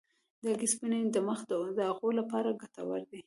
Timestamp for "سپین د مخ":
0.73-1.39